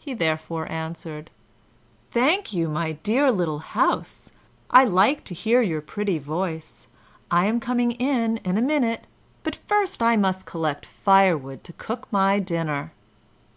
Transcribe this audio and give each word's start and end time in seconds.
He 0.00 0.12
therefore 0.12 0.68
answered: 0.72 1.30
"Thank 2.10 2.52
you, 2.52 2.66
my 2.66 2.90
dear 3.04 3.30
little 3.30 3.60
house. 3.60 4.32
I 4.70 4.82
like 4.82 5.22
to 5.26 5.34
hear 5.34 5.62
your 5.62 5.80
pretty 5.80 6.18
voice. 6.18 6.88
I 7.30 7.44
am 7.46 7.60
coming 7.60 7.92
in 7.92 8.38
in 8.38 8.58
a 8.58 8.60
minute, 8.60 9.06
but 9.44 9.54
first 9.68 10.02
I 10.02 10.16
must 10.16 10.46
collect 10.46 10.84
firewood 10.84 11.62
to 11.62 11.72
cook 11.74 12.08
my 12.10 12.40
dinner." 12.40 12.90